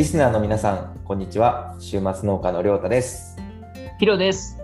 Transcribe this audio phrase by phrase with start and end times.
[0.00, 1.76] リスナーの皆さん、こんにちは。
[1.78, 3.36] 週末農家のりょうたです。
[3.98, 4.56] ヒロです。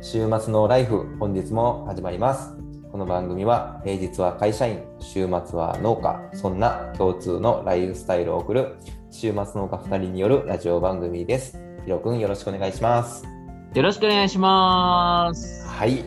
[0.00, 2.56] 週末のライフ、本日も始まります。
[2.92, 8.76] この番組は、平日は会社員、週末は農家、そんな共通のライフスタイルを送る、
[9.10, 11.60] 週末農家2人によるラジオ番組です。
[11.84, 13.26] ひろくん、よろしくお願いします。
[13.74, 15.66] よろしくお願いします。
[15.66, 16.04] はい。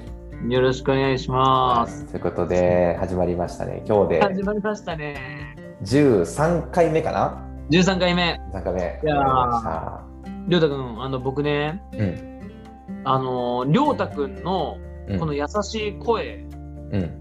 [0.47, 2.05] よろしくお願いします。
[2.05, 3.83] ということで、始まりましたね。
[3.85, 5.17] 今日で始まりましたね。
[5.83, 7.48] 13回目かな？
[7.69, 8.39] 13回目。
[8.53, 8.99] ?3 回目。
[9.03, 9.99] いやー
[10.47, 12.39] りょうたくん、あの僕ね、うん。
[13.05, 16.45] あのりょうたくんのうんこの優しい声
[16.91, 17.15] うん。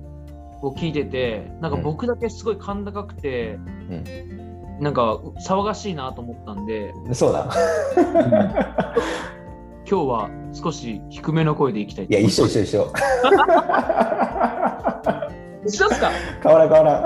[0.62, 4.04] を聞いてて、なんか僕だけすごい甲高くて、うん。
[4.80, 5.16] なんか
[5.46, 7.48] 騒がしいなと思ったんで、そうだ。
[9.90, 12.92] 今日は少し低めの声でいきたいいや、一緒一緒一緒。
[15.66, 16.10] 一緒っすか？
[16.42, 17.04] 変わらん変わらん。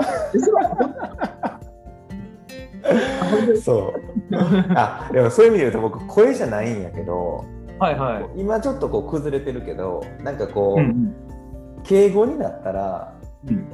[3.63, 4.35] そう。
[4.75, 7.45] あ、でもそういう意味で言うと僕声じゃないんやけど、
[7.79, 8.41] はいはい。
[8.41, 11.15] 今ちょっとこう崩れてるけど、なんかこう、うん
[11.83, 13.13] 敬語になったら
[13.45, 13.67] うん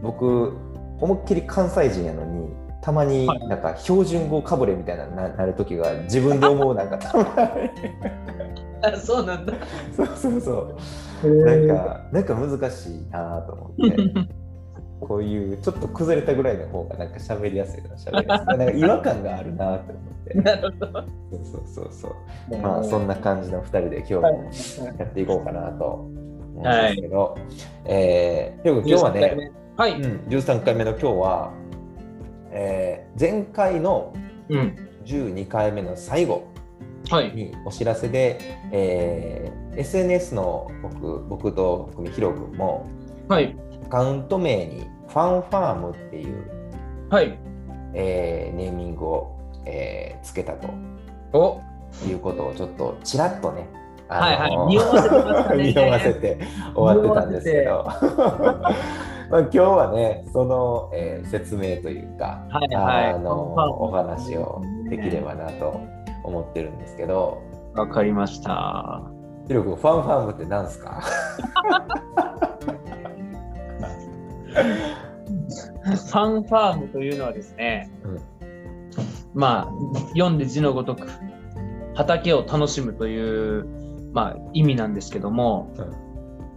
[0.00, 0.56] 僕
[1.00, 2.62] 思いっきり関西人やのに。
[2.82, 7.70] たまにはいなんか標準語かぶれみたいなななる時が自分で思うなんかたまに
[8.82, 9.52] あそうなんだ。
[9.96, 10.74] そうそうそ
[11.22, 13.96] うなんかなんか難しいなと思って
[15.08, 20.92] こういうちょっと崩れたぐらいの方がなんか喋りやすいな喋りやすい なんか違和感があるなって思ってなるほど。
[20.92, 24.22] そうそうそうそうまあそんな感じの2人で今日も
[24.98, 26.08] やっていこうかなと思
[26.56, 27.36] うんですけど、
[27.84, 30.00] えー、でも今日はね、はい。
[30.00, 31.52] うん、13回目の今日は、
[32.50, 34.12] えー前回の
[34.48, 34.76] うん。
[35.04, 36.44] 12回目の最後
[37.10, 37.32] はい。
[37.34, 38.38] にお知らせで、
[38.70, 42.86] えー SNS の僕僕とひろくんも
[43.28, 43.56] はい。
[43.92, 46.44] アカウント名にファンファームっていう、
[47.10, 47.38] はい。
[47.92, 50.68] えーネーミングを、えーつけたと。
[51.34, 51.60] お。
[52.08, 53.68] いうことをちょっとちらっとね、
[54.08, 54.56] はいはい。
[54.68, 55.72] 匂わせてね。
[55.74, 56.38] 匂わせて
[56.74, 57.84] 終わってたんですけど。
[59.30, 63.12] まあ今日はねその、えー説明というか、はいはい。
[63.12, 65.78] あのお話をできればなと
[66.24, 67.42] 思ってるんですけど。
[67.74, 69.02] わかりました。
[69.48, 70.98] ひろくんファンファームって何ですか？
[74.52, 78.20] ファンファームというのはですね、うん。
[79.34, 81.08] まあ、読んで字のごとく、
[81.94, 83.66] 畑を楽しむという、
[84.12, 85.72] まあ、意味なんですけども、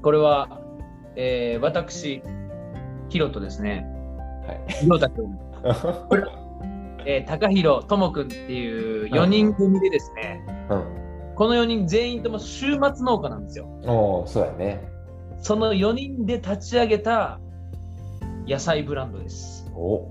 [0.02, 0.62] これは、
[1.16, 2.22] えー私、
[3.10, 3.86] ヒロとですね、
[4.48, 4.74] はい。
[4.74, 5.38] ヒロタ君、
[7.06, 10.84] えー、高弘、ともくんっていう4人組でですね、うん。
[11.36, 13.66] この4人全員とも週末農家なんですよ。
[13.86, 14.82] おーそうやね。
[15.40, 17.40] その4人で立ち上げた
[18.48, 19.70] 野菜ブランドです。
[19.76, 20.08] お。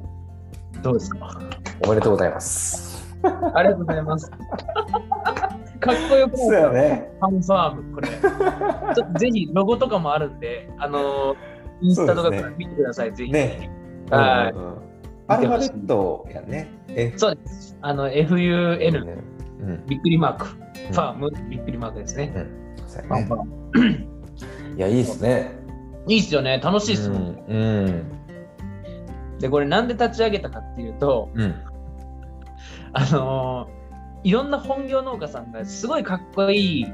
[0.83, 1.39] どうですか？
[1.85, 3.17] おめでとうございます。
[3.55, 4.31] ありがとうございます。
[4.31, 7.11] かっこよくそうやね。
[7.21, 8.09] ファンファーム、これ。
[8.95, 11.37] ちょっとぜひロゴとかもあるんで、あのー
[11.81, 13.33] インスタとかから見てください、ぜひ。
[13.33, 13.71] ね。
[14.11, 14.53] はい。
[14.53, 14.79] うんうんうん。
[15.27, 16.71] アルファベットやね。
[16.89, 17.77] F そうです。
[17.81, 19.17] あの、FUN、ね
[19.61, 19.87] うん。
[19.87, 22.33] びっくりマーク、ファーム、びっくりマークですね。
[22.37, 22.41] う
[23.11, 23.11] ん。
[23.11, 24.07] ね。
[24.77, 25.51] いやいいっすね。
[26.07, 27.21] いいっすよね、楽しいっすもん。
[27.49, 28.24] うんうん
[29.41, 31.55] で、これなんで立ち上げたかっていうと、うん。
[32.93, 33.85] あのー
[34.25, 36.87] いろんな本業農家さんがすごいかっこいい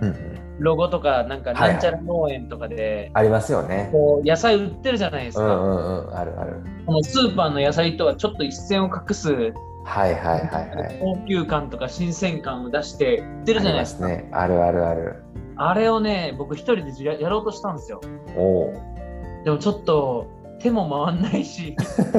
[0.58, 1.72] ロゴとか、なんかはいはい。
[1.74, 3.88] なんちゃら農園とかで、ありますよね。
[3.92, 5.44] こう野菜売ってるじゃないですか。
[5.44, 6.16] うんうんうん。
[6.16, 6.56] あるある。
[6.84, 9.52] このスーパーの野菜とはちょっと一線を画すはい
[9.84, 10.98] はいはいはい。
[11.00, 14.08] 高級感とか新鮮感を出して売ってるじゃないですか。
[14.08, 14.28] ね。
[14.32, 15.22] あるあるある。
[15.54, 18.00] あれをね、僕一人でややろうとしたんですよ。
[18.36, 18.72] おお
[19.44, 20.26] でもちょっと
[20.60, 21.74] 手も回んないし、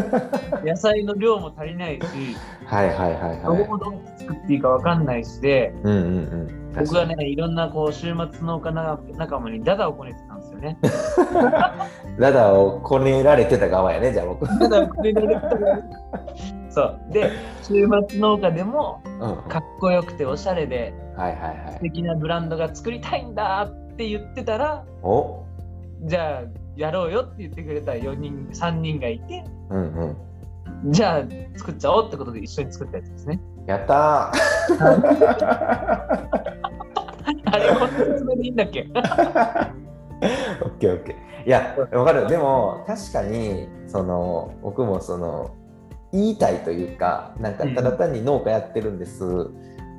[0.66, 2.02] 野菜の量も足りないし、
[2.66, 3.58] はいはいはいはい。
[3.58, 6.74] どこもどう作っていいかわかんないしで、うんうんうん。
[6.76, 10.78] 僕はね、いろんなこう週末農家な仲間にダダをこねてたんですよね。
[12.20, 14.48] ダダをこねられてた側やねじゃあ僕。
[14.60, 15.50] ダダをこねられてた
[16.70, 17.00] そう。
[17.12, 17.30] で、
[17.62, 21.74] 週末農家でもうんはいかっこよくておしゃれではいはい。
[21.74, 25.44] 素敵なブランドが作りたいんだって言ってたら、お。
[26.04, 30.16] じゃあやろうよって言ってくれた4人、3人がいて、うん
[30.84, 30.92] うん。
[30.92, 31.24] じゃあ
[31.58, 33.40] 作っちゃおうってことで一緒に作ったやつですね。
[33.68, 34.38] やったー。
[37.46, 38.88] あれ、こんな説明でいいんだっけ？
[38.92, 38.94] オ
[40.68, 41.48] ッケーオッケー。
[41.48, 42.28] いやわかる。
[42.28, 45.56] でも確かにその僕もその
[46.12, 49.24] 言いたいというかなんかただ単に農家やってるんです、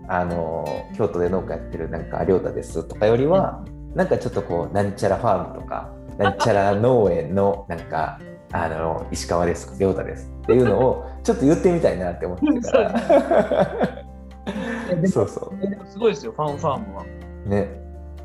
[0.08, 0.64] あの
[0.96, 3.64] 京都で農家やってるなんか亮太ですとかよりは、
[3.94, 8.20] なんかちょっとこうなんちゃらファームとかなんちゃら農園のなんか
[8.52, 14.02] あの石川です亮太ですっていうのをちょっと言ってみたいなって思ってるから
[15.08, 17.04] そうそえでもすごいですよ、ファンファームは。
[17.46, 17.48] う。
[17.48, 17.68] ね。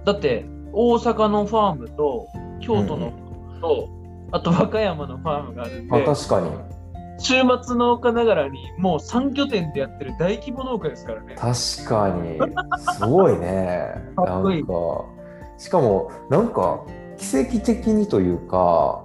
[0.05, 2.27] だって、大阪のファームと、
[2.59, 3.89] 京都のファームと、
[4.31, 6.49] あと和歌山のファームがあるんあ、で、確かに。
[7.19, 7.33] 週
[7.63, 11.35] 末農家ながらにもう3拠点でやってる大規模農家ですからね。
[11.35, 12.39] 確かに。
[12.93, 13.95] すごいね。
[14.15, 15.05] かっこいいなんか、
[15.57, 16.81] しかも、なんか、
[17.17, 19.03] 奇跡的にというか、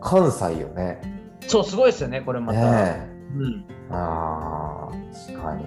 [0.00, 1.00] 関西よね。
[1.46, 2.60] そう、すごいですよね、これまた。
[2.60, 3.74] ねうん、え。
[3.90, 4.92] ああ、
[5.28, 5.64] 確かに。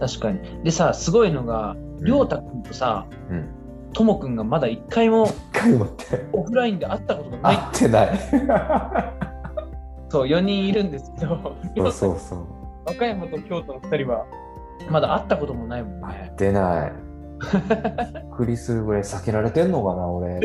[0.00, 0.64] 確かに。
[0.64, 3.48] でさ、すごいのが、りょうたくんとさ、うん。
[3.92, 5.28] ともくんがまだ一回も。
[6.32, 7.56] オフラインで会ったことがない。
[7.56, 8.18] 合ってない。
[10.10, 12.46] そう、4人いるんですけど、そうそうそう。
[12.84, 14.26] 和歌山と京都の2人は
[14.90, 16.36] まだ会ったこともないもん合ねっ。
[16.36, 16.92] てない。
[17.38, 17.46] び
[18.20, 20.40] っくりするぐらい避けられてんのかな、俺。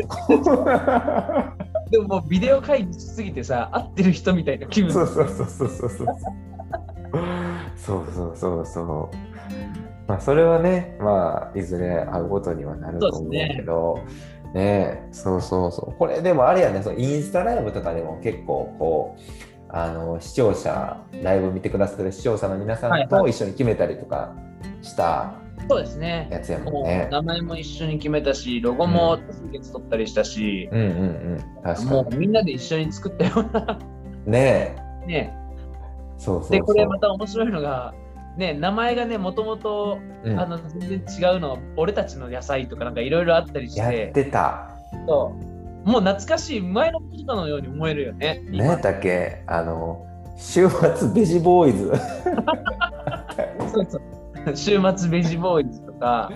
[1.90, 4.92] でももうビデオ会議しすぎてさ、会ってる人みたいな気分。
[4.92, 6.06] そうそうそうそうそうそう。
[7.76, 9.16] そうそうそうそう。
[10.06, 13.98] まあそれはね、まあいずれ会うことにはなると思うけど、
[14.54, 15.98] ねえそうそうそう。
[15.98, 19.20] これでもあれやね、そのインスタライブとかでも結構こう、
[19.68, 24.34] あの視聴者、ライブ見てくださってる視聴者の皆さんと一緒に決めたりとか
[24.82, 25.34] した
[25.68, 26.28] そうですね。
[26.30, 27.08] やつやもんね。
[27.10, 30.90] 名前も一緒に決めたし、ロゴも多数決取ったりしたし、うんうんう
[31.36, 31.38] ん。
[31.62, 33.78] 確かもうみんなで一緒に作ったような
[34.26, 34.32] に。
[34.32, 35.06] ねえ。
[35.06, 35.36] ね。
[36.18, 36.50] そうそうそう。
[36.52, 37.94] で、これまた面白いのが、
[38.36, 44.70] ね、名前がね、もともと全然違うの、俺たちの野菜とかなんかいろいろあったりしやっててた。
[45.06, 45.36] そ
[45.84, 48.42] うもう懐かしい前のことかのように思えるよね。
[48.46, 49.42] 何やったっけ？
[49.48, 50.06] あの、
[50.36, 51.92] 週末ベジボーイズ。
[53.74, 54.02] そうそう
[54.54, 56.30] 週末ベジボーイズとか、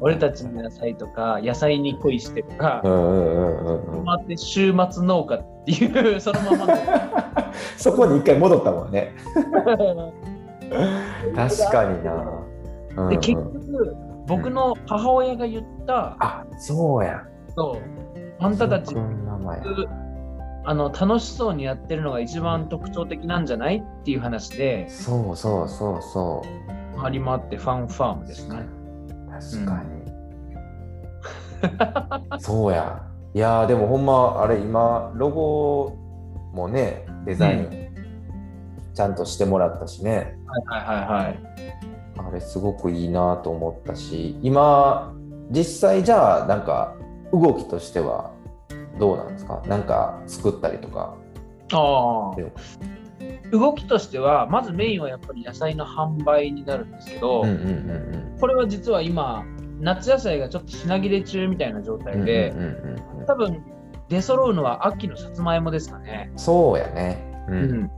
[0.00, 4.04] 俺たちの野菜とか、野菜に恋してとかう、んうんうんうんうん。
[4.04, 6.74] 回って週末農家っていう、 そのままの。
[7.76, 9.12] そこに一回戻ったもんね。
[11.34, 12.12] 確かにな。
[12.12, 13.96] うんうんで、結局、
[14.26, 17.22] 僕の母親が言った、あ、そうや。
[17.54, 17.76] そう
[18.42, 18.94] あんたたち
[20.64, 23.76] あの楽しそうにやってるのが一番特徴的なんじゃない？
[23.78, 26.46] っていう話で、そうそうそうそう。
[26.96, 28.66] 張り回ってファンファームですね。
[29.30, 29.82] 確か
[32.32, 32.40] に。
[32.40, 33.02] そうや。
[33.34, 35.96] いやーでもほんま、あれ今、ロゴ
[36.52, 37.70] もね、デザイン、
[38.94, 40.38] ちゃんとしてもらったしね。
[40.66, 41.38] はいはいはいはい。
[42.18, 45.12] あれすごくいいなと思ったし、今、
[45.50, 46.94] 実際じゃあ、なんか、
[47.32, 48.30] 動きとしては
[48.98, 49.60] どうなんですか？
[49.66, 51.14] なんか作ったりとか。
[51.72, 52.36] ああ
[53.52, 57.56] 動きとしては、まずメインはやっぱり野菜の販売になるんですけど、うんうんう
[58.12, 59.44] んこれは実は今、
[59.80, 62.04] 夏野菜がちょっと品切れ中みたいな状うん。
[62.04, 63.62] 態で、うんうんうんうん多分
[64.08, 66.30] 出揃うのは秋のさつまいもですかね。
[66.36, 67.46] そうやね。
[67.48, 67.52] う。
[67.52, 67.90] うんん、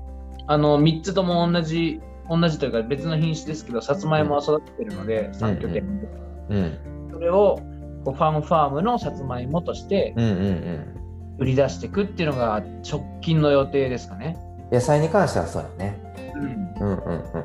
[0.47, 6.09] あの3つとも同じ、同じというか別の品種ですけど、さつまいもは育ててるので、3拠点で。
[6.51, 6.79] うん
[7.13, 7.61] それを
[8.05, 10.99] ファンファームのさつまいもとしてうんうんうん。
[11.39, 14.37] 売り出していくっていうのが直近の予定ですかね。
[14.71, 16.01] 野菜に関してはそうやね。
[16.35, 17.39] うんうんうんう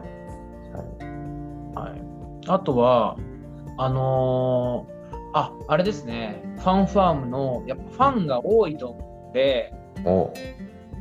[1.71, 1.75] ん。
[1.75, 2.01] はい、
[2.47, 3.17] あとは、
[3.77, 4.93] あのー
[5.33, 10.05] あ、あれですね、ファンファームのやっぱファンが多いと思うので、に。
[10.05, 10.33] お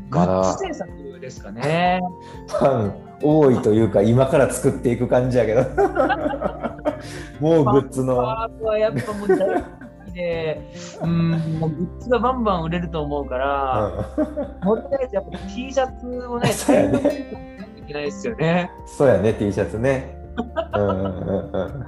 [0.08, 2.00] グッズ制作ですかね。
[2.48, 5.62] ファン多いというか、今から作っていく感じやけど。
[7.40, 8.16] もうグッズの。
[8.16, 9.28] ファームはやっぱもう
[10.14, 10.60] で、
[11.02, 13.92] うん、もうグッズがバンバン売れると思うから、
[14.62, 18.70] とりあえずやっぱ T シャツをね、 そうやねいといけないですよね。
[18.86, 20.18] そうやね、T シャツね。
[20.74, 21.84] うんうんうんうん。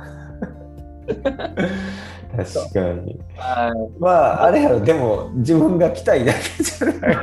[2.36, 3.20] 確かに。
[3.36, 7.16] はいまあ、あれやろ、でも、自分が着たいだけじゃない。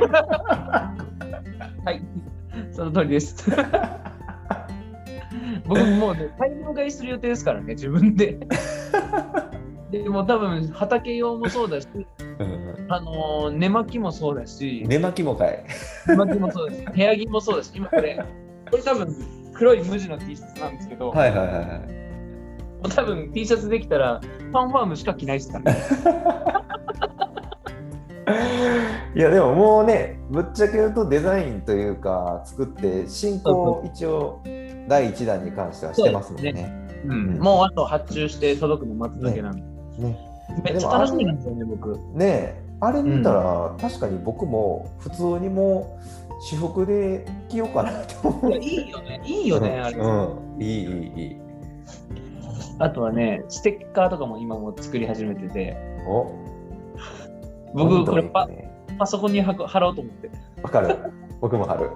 [1.84, 2.02] はい、
[2.70, 3.50] その通りです。
[5.66, 8.38] 僕もうね、大量買いする予定ですからね、自分で。
[9.92, 11.98] でも多分畑用もそうだし、う
[12.44, 15.64] んあのー寝巻きもそうだし、寝巻きもかい。
[16.08, 16.84] 寝巻きもそうです。
[16.92, 18.24] 部屋着もそうだし、今これ、
[18.70, 19.14] これ多分
[19.52, 21.66] 黒い無地の T シャツなんですけど、はいはいはいはい。
[21.66, 21.66] も
[22.84, 25.78] う多分 T シャツできたら、ファンファームしか着ないですからね。
[29.14, 34.40] いやでももうねぶっちゃけ言うとデザインというか作って進行一応
[34.88, 36.88] 第一弾に関してはしてますもんね。
[37.04, 39.60] そううんもうあと発注して届くの待つだけなんで。
[39.60, 41.98] ねめっちゃ楽しみなんですよね、僕。
[42.14, 48.50] ねえあれ見たら、確かに僕も普通にもう私服で着ようかなって思う。
[48.50, 49.96] いや、いいよね、いいよね、あれ。
[49.96, 51.36] うん、いいいいいい。
[52.80, 55.76] あとはね、ステッカーとかも今も作り始めてて、
[56.08, 56.32] お
[57.72, 58.68] 僕、これパね
[58.98, 60.30] パソコンに貼貼ろうと思って。
[60.62, 60.98] わかる。
[61.40, 61.90] 僕も貼る。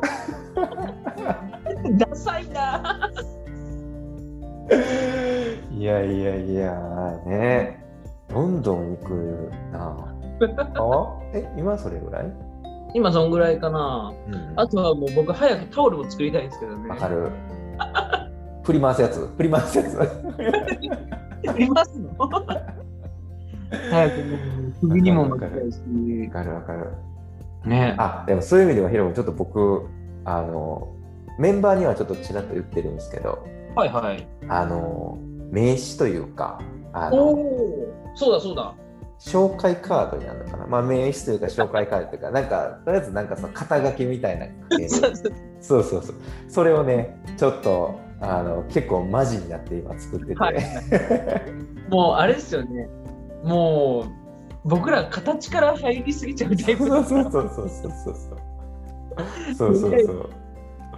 [1.98, 3.10] ダサいな
[5.76, 7.85] やいやいや、ね。
[8.28, 9.96] どんどん行くな。
[10.76, 12.32] あえ、今それぐらい？
[12.94, 14.12] 今そんぐらいかな。
[14.28, 16.88] うんあとはもう僕早くタオルも作りたいんですけどね。
[16.88, 17.30] わかる。
[18.62, 19.26] 振り回すやつ？
[19.36, 20.00] 振り回すやつ？
[20.00, 22.10] ありますの？
[23.90, 25.80] 早くもう首にも巻きたいし
[26.28, 26.32] わ。
[26.32, 26.90] かるわかる。
[27.64, 29.86] ねあ、でもそういう意味ではヒロ君、ちょっと僕、
[30.24, 30.88] あの、
[31.38, 34.26] メンバーにはちょっとちらっと言ってるんですけど、はいはい。
[34.48, 35.18] あの、
[35.50, 36.60] 名刺というか、
[36.92, 38.74] あおの、お、そうだそうだ。
[39.18, 44.46] 紹介カードになるのかな、まあ、名刺というか紹介カードというか、なんか、とりあえずなんかその肩書きみたいな
[45.60, 46.14] そうそうそう
[46.48, 50.34] それをね、ちょっと、あの、結構マジになって今作ってて。
[50.34, 50.56] はい
[51.88, 52.88] もうあれですよね。
[53.44, 54.06] も
[54.64, 58.14] う僕ら形から入りすぎちゃうタイプそうそうそうそうそうそう
[59.54, 59.74] そう。
[59.74, 60.30] そうそう。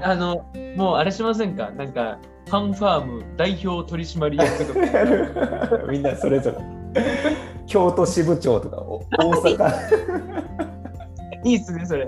[0.00, 0.46] あの、
[0.76, 1.70] もうあれしませんか？
[1.72, 4.72] なんか、ファンファーム代表取締役と
[5.76, 5.84] か。
[5.92, 6.77] みんなそれぞれ。
[7.66, 9.73] 京都支部長とか、お大阪。
[11.45, 12.07] いいっすね、それ。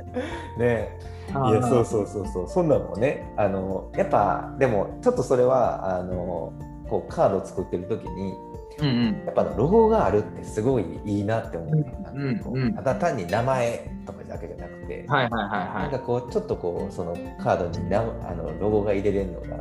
[0.59, 0.99] ね
[1.31, 6.53] いやそうそうそうそうそんなんもねあのやっぱでもちょっとそれはあの
[6.89, 8.35] こうカード作ってる時に
[8.81, 9.23] うんうん。
[9.27, 19.57] やっぱロゴがあるってすごいいいなって思う、ねうんうんなんかこうただ単に名前とかだけじゃなくて、はいはいなんはかこうちょっとこうそのカードになあのロゴが入れれるのがいは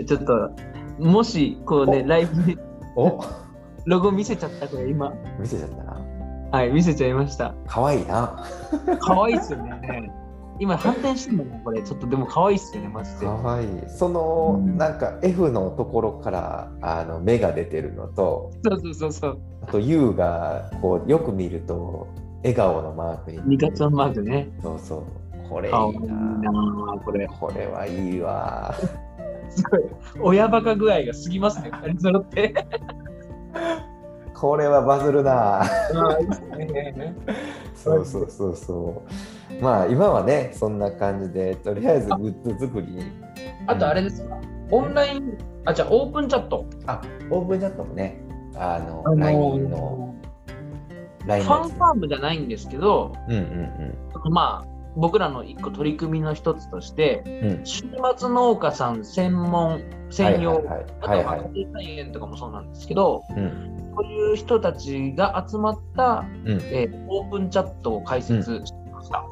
[0.00, 0.06] い。
[0.06, 0.50] ちょっと、
[0.98, 2.58] もし、こうね、おライブで
[2.96, 3.24] お
[3.86, 5.14] ロゴ見せちゃったこれ今。
[5.38, 6.00] 見せちゃったな
[6.52, 7.54] はい、見せちゃいました。
[7.66, 8.44] 可愛いな
[9.00, 10.10] 可愛いっすよね。
[10.58, 11.82] 今反転してんだね、これ。
[11.82, 13.26] ちょっとでも可愛いっすよね、マジで。
[13.26, 19.38] 可愛いそのうんなんか F のところからあの目が出てるのとそうそうそうそう。
[19.62, 24.48] あと U がこうよく見ると笑顔のマークにニカちゃんマークね。
[24.62, 27.28] そうそうこれいいななこれ。
[27.28, 28.74] これはいいわ
[29.50, 29.80] すごい。
[30.20, 32.54] 親バカ具合が過ぎますね、二人揃って。
[34.38, 35.64] これはバズるな。
[37.74, 39.02] そうそうそうそ
[39.50, 39.62] う。
[39.62, 42.86] まあ今はねそんな感じでとりあえずグッズ作り。
[42.86, 43.10] に
[43.66, 44.38] あとあれですか、
[44.70, 46.66] オンライン、あ、じゃあオープンチャット。
[46.86, 47.00] あ
[47.30, 48.20] オープンチャットもね
[48.54, 50.14] あの、あのー LINE の
[51.26, 53.38] LINE ファンファームじゃないんですけど、うんう
[54.28, 57.50] んまあ、僕らの一個取り組みの一つとして、うん。
[57.50, 57.84] うん週
[58.18, 61.40] 末農家さん専門、専用、はいはいあとはいはいはい。
[61.40, 66.60] は家庭菜園とかもそうなんですけど、うんそういう人たちが集まった、うん。
[66.64, 69.24] えーオープンチャットを開設してました。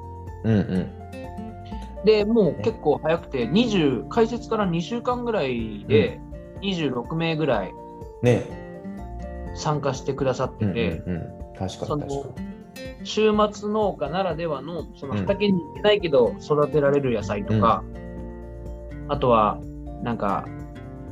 [0.44, 2.04] うんうん。
[2.04, 6.20] でもう結構早くて20開設から2週間ぐらいで
[6.62, 7.72] 26名ぐらい
[8.22, 8.64] ね。
[9.56, 11.22] 参加してくださってうんうんて、うん。
[11.56, 12.54] 確かに確か
[13.04, 17.84] 週末農家ならではのその畑に行けないけど育てられる野菜とか、
[19.08, 19.60] あとは
[20.02, 20.46] なんか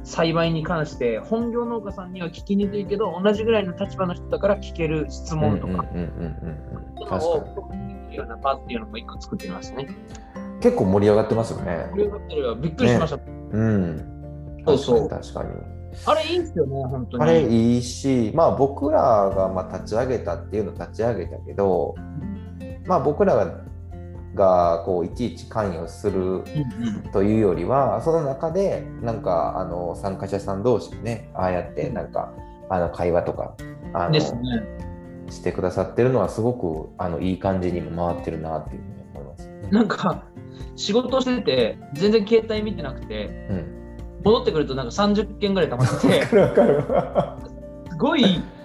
[0.04, 5.84] 栽培に関して本業農家さんには聞きにくいけど同じぐらいの立場の人だから聞ける質に問とか、
[8.16, 9.88] ような場っていうのも一個作ってみましたね。
[10.60, 11.88] 結構盛り上がってますよね。
[11.90, 13.18] これだったらびっくりしました。
[13.52, 14.62] うん。
[14.66, 15.08] そうそう。
[15.08, 15.50] 確かに
[16.06, 17.22] あれいいっすよね、本当に。
[17.22, 21.94] あれいいし、まあ、僕らがまあ立ち上げたっていうのを立ち上げたけど、
[22.86, 23.60] まあ、僕らが
[24.34, 26.42] がこういちいち関与する
[27.12, 32.32] というよりはその中でなんかあの参加者さん同士でねああやってなんか
[32.70, 33.54] あの会話とか
[33.92, 34.82] あのですね。
[35.32, 39.68] してくださってるのはすごくあのいい感じにも回ってるなっていうふうに思います、ね。
[39.70, 40.24] なんか、
[40.76, 46.26] 仕事してて、全然携帯見てなくて、うん、戻ってくるとなんか30件ぐらい溜まって。
[47.90, 48.22] すごい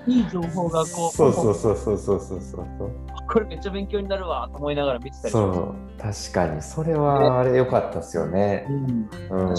[0.07, 2.89] いい情報がこう、そうそうそうそうそうそうそう。
[3.37, 8.65] これめっちゃ勉強になるわと思いながら見てたりそう確かにそれはあれ良かったですよね。
[8.67, 9.09] うん
[9.49, 9.57] うん。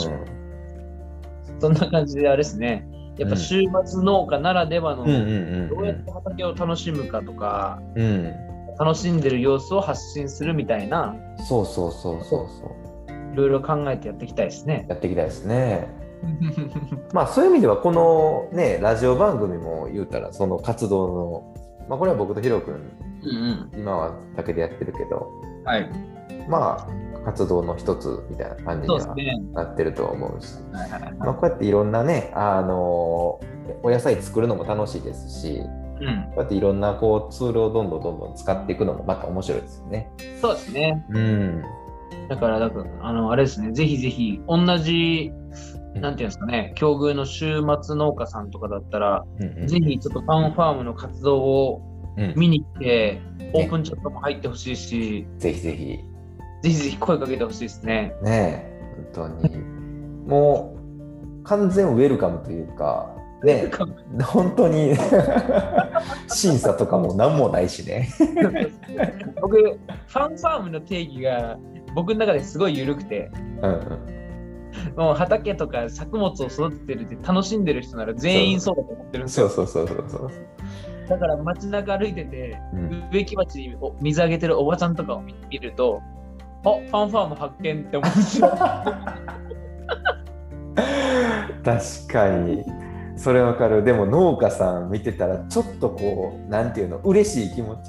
[1.61, 2.89] そんな感じであれですね。
[3.19, 5.11] やっぱ週末農家ならではの、ど
[5.81, 7.81] うやって畑を楽しむかとか。
[8.81, 11.17] 楽しんでる様子を発信するみたいな、
[11.49, 12.77] そうそうそうそうそ
[13.09, 13.33] う。
[13.33, 14.87] いろいろ考えてやっていきたいですね。
[14.89, 15.89] やっていきたいですね。
[17.13, 21.55] まあそういう意味ではこのねラジオ番組も言うたらその活動の
[21.89, 22.77] まあこれは僕とヒロ君
[23.23, 23.81] うんうん。
[23.81, 25.31] 今はだけでやってるけど
[25.65, 25.91] はい。
[26.49, 29.15] まあ活動の一つみたいな感じには。
[29.55, 33.41] なってると思うし、はいはいはいまあ、こうやっていろんなねあの
[33.83, 35.61] お野菜作るのも楽しいですし
[36.01, 36.25] うん。
[36.29, 40.11] こうやっていろんなこうツールをどんどんどんどん使っていくのもまた面白いですよね。
[40.41, 41.05] そうですね。
[41.11, 41.65] うん。
[42.29, 45.33] だから、だからあの、あれですね、ぜひぜひ、同じ、
[45.95, 51.98] なんていうんですかね、境遇の週末農家さんとかだったら、うんうんぜひちょっとファンファームの活動をうん
[52.37, 53.21] 見に来て、
[53.53, 55.99] オープンチャットも入ってほしいし、ぜひぜひ
[56.63, 58.15] ぜひぜひ声かけてほしいですね。
[58.23, 58.79] ねえ
[59.15, 59.59] 本当に
[60.27, 60.77] も
[61.41, 63.71] う完全ウェルカムというかね、
[64.25, 64.97] 本当に
[66.27, 68.09] 審査とかも何もないしね。
[69.41, 71.57] 僕、ファンファームの定義が
[71.95, 73.31] 僕の中ですごい緩くて、
[73.63, 74.19] うんうん
[74.97, 79.49] もう畑とか作物を育ててるって楽しんでる人なら全員そうだと思ってるんですよ。
[79.49, 80.31] そうそうそうそうそう。
[81.09, 86.03] だから街中歩いてて、うん植木鉢にお水あげてるおばちゃんとかを見見ると、
[86.65, 88.49] あファンファーム発見って思うんですよ。
[91.65, 92.65] 確かに。
[93.17, 93.83] それわかる。
[93.83, 97.89] でも農家さん見てたら、ちょっとこう、なんていうの、嬉しい気持ち。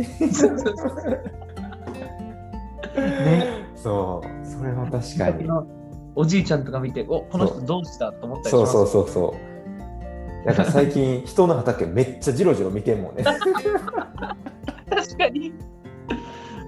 [2.96, 5.48] ね、そう、それは確かに。
[6.16, 8.72] おじいちゃんとか見て、おこの人どうしたと思ったりします。
[8.72, 9.49] そうそうそうそう。
[10.46, 13.24] なんか最近、人の畑めっちゃジロジロ見てんもんね。
[13.24, 13.40] 確
[15.18, 15.54] かに。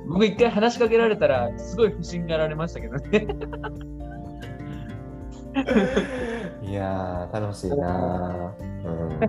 [0.08, 3.28] 僕一回話しかけられたら、すごい不審がられましたけどね。
[6.64, 8.86] いやー、楽しいなー。
[8.86, 9.20] うん。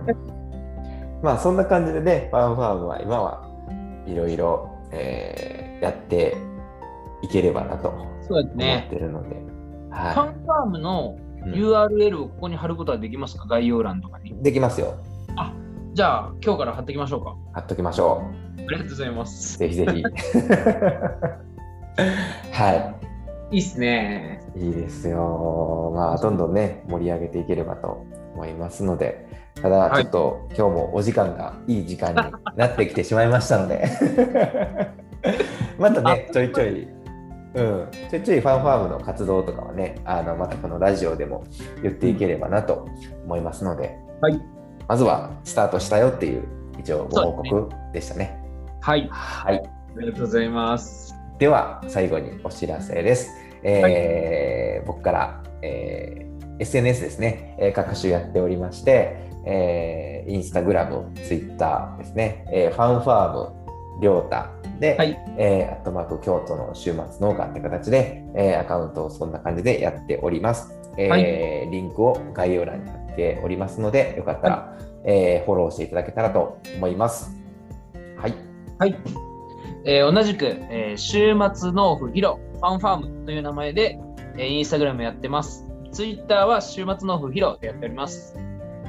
[1.21, 3.47] まあ、そんな感じでね、ファンファームは今は
[4.05, 6.37] いろいろ、えーやって
[7.21, 8.89] いければなと思そうですねっ。
[8.89, 9.35] てるので。
[9.35, 13.45] ファはンファームのい、うん URL をここに貼ることはできますか？
[13.47, 14.33] 概要欄とかに。
[14.41, 14.97] できますよ。
[15.93, 17.35] じゃあ、今日から貼っていきましょうか。
[17.53, 18.23] 貼っときましょ
[18.57, 19.59] ありがとうございますう。。
[19.59, 20.01] ぜひぜひ。
[22.51, 22.95] は
[23.51, 24.41] いいっすね。
[24.55, 24.65] い。
[24.65, 25.93] いいですよ。
[25.95, 29.27] まあ、どんどんね、盛り上げていければと思いますので、
[29.61, 32.15] ただ、はいちょっと、今日もお時間がいい時間に
[32.55, 33.85] なってきてしまいましたので、
[35.77, 36.87] またね、ちょいちょい、
[37.55, 41.45] うん、ちょいちょいファンファームの活動とかはね、あのまたこのラジオでも
[41.81, 42.87] 言っていければなと
[43.25, 44.41] 思いますので、はい。
[44.87, 46.43] まずはスタートしたよっていう
[46.79, 48.39] 一応ご報告でしたね。
[48.81, 49.07] はい。
[49.11, 49.57] はい。
[49.57, 51.15] ありがとうございます。
[51.37, 53.31] では最後にお知らせです。
[53.63, 64.49] えー僕から、えー SNS ですね、えー各種やっておりまして、えーインスタグラム、ツイッターですね、えーファンファーム、りょうた
[64.83, 70.73] で、はいえーアットマーク京都の週末農家って形で、えーアカウントをそんな感じでやっております。
[70.97, 77.31] えーはいリンクを概要欄に貼っておりますので、よかったら、えーフォローしていただけたらと思います。
[78.17, 78.33] はい。
[78.77, 78.95] はい。
[79.85, 83.97] えー同じく、えー週末農夫ヒロファンファームという名前で、
[84.37, 85.65] えーインスタグラムやってます。
[85.93, 88.35] ツイッターは週末農夫ヒロでやっております。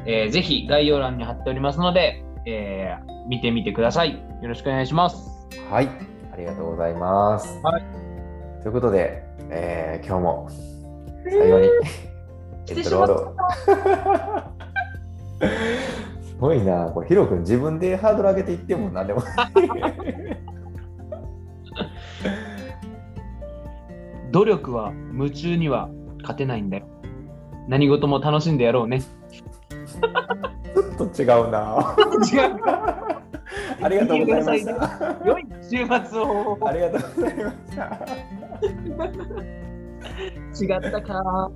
[0.07, 4.15] えーぜひ概要欄に貼っておりますので、えー見てみてください。
[4.43, 5.34] よろしくお願いします。
[5.71, 5.88] はい、
[6.33, 7.61] ありがとうございます。
[7.62, 8.05] はい
[8.64, 10.49] ということで、えー今日も
[11.23, 11.69] 最後に、
[12.64, 13.14] 来てしまった
[16.23, 19.23] すごいな、これヒロ君自分でハードル上げていっても何でも。
[24.33, 25.90] 努力は夢中には
[26.23, 26.87] 勝てないんだよ。
[27.69, 29.03] 何事も楽しんでやろうね。
[29.05, 31.95] ちょっと違うな。
[32.33, 33.04] 違う。
[33.85, 35.20] ありがとうございました。
[35.27, 36.59] 良い週末を。
[36.66, 37.85] ありがとうございました。
[40.64, 41.51] 違ったか。